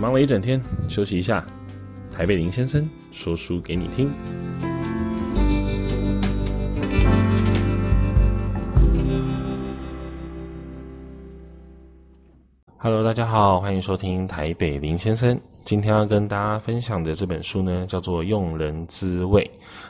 [0.00, 1.44] 忙了一整天，休息一下。
[2.10, 4.10] 台北林先生说书给你听。
[12.82, 15.38] Hello，大家好，欢迎收听台北林先生。
[15.66, 19.42] 今天要跟大家分享的这本书呢，叫做《用人滋味》。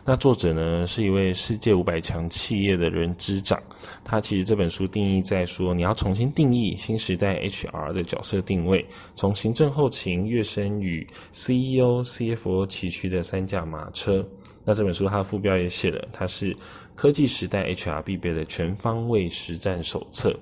[0.05, 3.63] 那作者呢，是一位世界五百强企业的人资长。
[4.03, 14.27] 他其实这本书定义在说，你要重新定义新时代 HR 的角色定位，从行政后勤跃升与 CEO、CFO 齐驱的三驾马车。
[14.65, 16.55] 那这本书它的副标也写了，它是
[16.95, 20.35] 科技时代 HR 必备的全方位实战手册。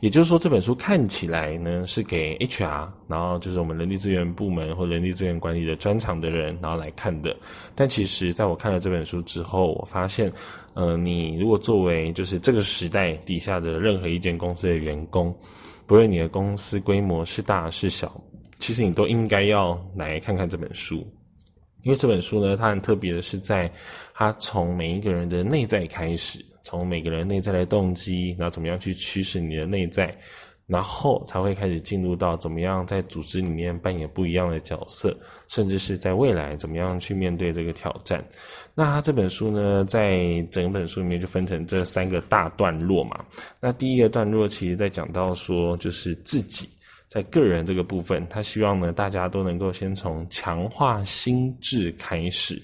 [0.00, 7.34] 也就是说，这本书看起来呢是给 HR，然后就是我们人力资源部门或人力资源管理的专长的人，然后来看的。
[7.74, 10.30] 但其实，在我看了这本书之后，我发现，
[10.74, 15.34] 呃，你如果作为就是这个时代底下的任何一间公司的员工，
[15.86, 18.20] 不论你的公司规模是大是小，
[18.58, 21.06] 其实你都应该要来看看这本书。
[21.82, 23.70] 因为这本书呢，它很特别的是，在
[24.14, 30.16] 它从每一个人的内在开始，从每个人内在的动机，然后怎么样去驱使你的内在，
[30.66, 35.16] 然后才会开始进入到怎么样在组织里面扮演不一样的角色，
[35.48, 38.24] 甚至是在未来怎么样去面对这个挑战。
[38.74, 43.24] 那它这本书呢，在整本书里面就分成这三个大段落嘛。
[43.60, 46.68] 那第一个段落其实在讲到说，就是自己。
[47.12, 52.54] 在个人这个部分，他希望呢，大家都能够先从强化心智开始，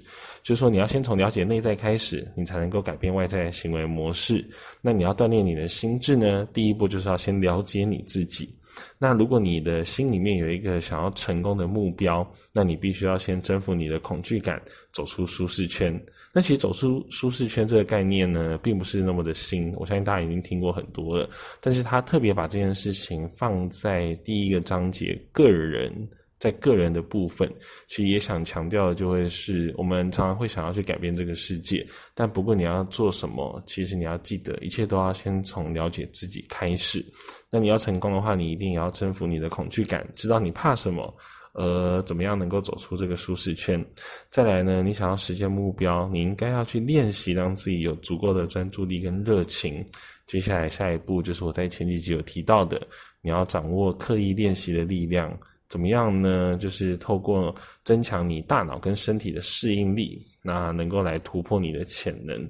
[0.43, 4.43] 就是说你要先从了解内在开始，你才能够改变外在的行为模式。
[4.81, 8.49] 那你要锻炼你的心智呢，第一步就是要先了解你自己。
[8.99, 14.61] 那如果你的心里面有一个想要成功的目标，那你必须要先征服你的恐惧感，
[14.93, 15.99] 走出舒适圈。
[16.33, 21.29] 那其实走出舒适圈这个概念呢，并不是那么的新，我相信大家已经听过很多了。
[21.61, 25.93] 但是他特别把这件事情放在第一个章节，个人。
[26.39, 27.53] 在个人的部分，
[27.89, 31.85] 其实也想强调的就会是，我们常常会想要去改变这个世界，
[32.15, 37.05] 但不过你要做什么，其实你要记得，一切都要先从了解自己开始。
[37.51, 41.13] 那你要成功的话，你一定要征服你的恐惧感，知道你怕什么，
[41.55, 43.85] 呃，怎么样能够走出这个舒适圈。
[44.31, 49.85] 再来呢，你想要实现目标，你应该要去练习，让自己有足够的专注力跟热情。
[50.27, 52.81] 接下来下一步就是我在前几集有提到的，
[53.23, 55.37] 你要掌握刻意练习的力量。
[55.69, 56.57] 怎么样呢？
[56.59, 62.49] 就是透过增强你大脑跟身体的适应力，那能够来突破你的潜能。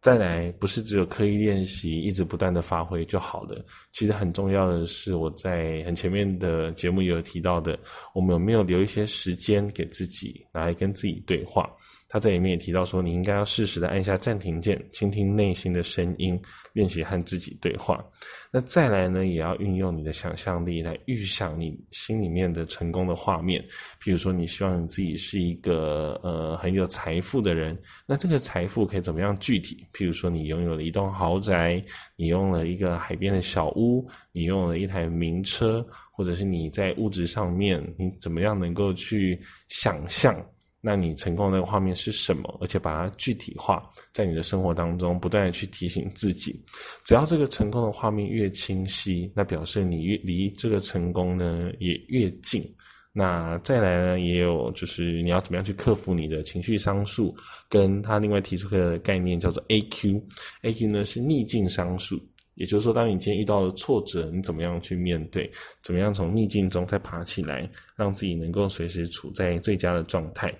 [0.00, 3.64] 再来，不是只有刻意练习，一直不断的发挥就好了。
[3.90, 7.76] 其实很重要的是，我在很前面的节目也有提到的，
[8.14, 11.68] 我们有没有留一些时间给自己，来跟自己对话？
[12.08, 16.40] 他在里面也提到说，你应该要适时的按下暂停键，倾听内心的声音，
[16.72, 18.02] 练习和自己对话。
[18.50, 23.62] 那再来呢，也要运用你的想象力来预想你心里面的成功的画面。
[24.02, 29.86] 譬如说，你希望你自己是一个呃很有财富的人，那这个财富可以怎么样具体？
[29.92, 31.84] 譬如说，你拥有了一栋豪宅，
[32.16, 40.34] 你拥有了一个海边的小屋，你拥有了一台名车，或者是你在物质上面，你怎么样能够去想象？
[40.80, 42.56] 那你成功的画面是什么？
[42.60, 46.58] 而且把它具体化，在你的生活当中不断的去提醒自己。
[47.04, 52.62] 只要这个成功的画面越清晰，那表示你越离这个成功呢也越近。
[53.12, 57.36] 那再来呢，也有就是你要怎么样去克服你的情绪商数，
[57.68, 62.20] 跟他另外提出个概念叫做 AQ，AQ 呢是逆境商数。
[62.58, 65.48] 也就是说，当你今天遇到了挫折，你怎么样去面对？
[65.80, 70.52] 怎么样从逆境中再爬起来，让自己能够随时处在最佳的状态？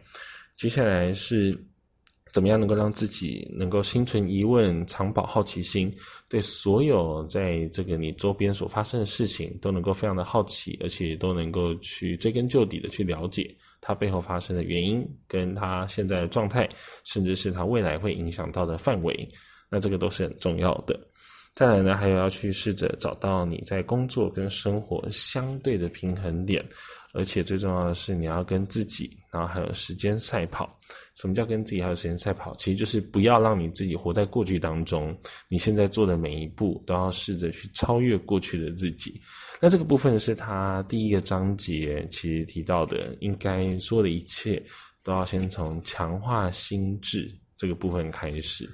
[0.55, 1.53] 接下来是
[2.33, 5.93] 怎么样能够让自己能够心存疑问，常保好奇心，
[6.29, 16.69] 对所有在这个你周边所发生的事情都能够非常的好奇，而且都能够去追根究底的去了解它背后发生的原因，跟它现在的状态，
[17.03, 19.29] 甚至是它未来会影响到的范围。
[19.71, 20.99] 那这个都是很重要的。
[21.59, 26.65] 再来呢，还有要去试着找到你在工作跟生活相对的平衡点，
[27.13, 30.79] 而且最重要的是，你要跟自己，然后还有时间赛跑。
[31.17, 32.55] 什么叫跟自己还有时间赛跑？
[32.59, 35.13] 其实就是不要让你自己活在过去当中，
[35.49, 39.21] 你现在做的每一步都要试着去超越过去的自己。
[39.61, 44.63] 那这个部分是他第一个章节其实提到的，应该说的一切
[45.03, 48.71] 都要先从强化心智这个部分开始。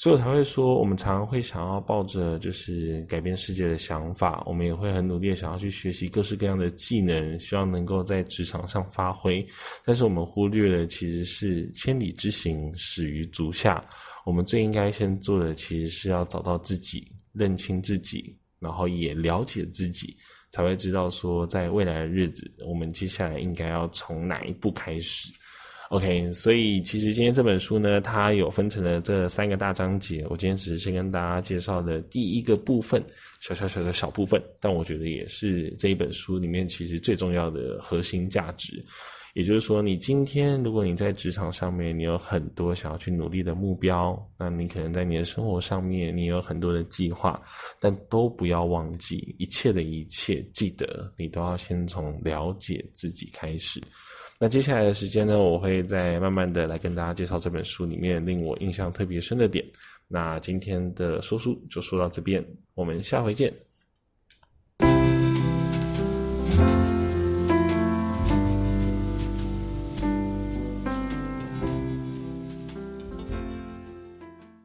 [0.00, 9.46] 所以我才会说，我们常常会想要抱着就是改变世界的想法，我们也会很努力的想要去学习各式各样的技能，希望能够在职场上发挥。
[9.84, 13.84] 但是我们忽略了，其实是千里之行，始于足下。
[14.24, 20.16] 我们最应该先做的，其实是要找到自己，认清自己，然后也了解自己，
[20.50, 25.30] 才会知道说在未来的日子，我们接下来应该要从哪一步开始。
[25.90, 30.24] OK，所以其实今天这本书呢，它有分成了这三个大章节。
[30.30, 33.04] 我今天只是先跟大家介绍的第一个部分，
[33.40, 38.80] 小小小的小部分，但我觉得也是这一本书里面其实最重要的核心价值。
[39.34, 47.42] 也就是说，你今天如果你在职场上面，你有很多想要去努力的目标，那你可能在你的生活上面，你有很多的计划，
[47.80, 53.80] 但都不要忘记一切的一切，记得你都要先从了解自己开始。
[54.42, 59.62] 那接下来的时间呢，我会再慢慢的来跟大家介绍这本书里面令我印象特别深的点。
[60.08, 62.42] 那今天的说书就说到这边，
[62.72, 63.52] 我们下回见。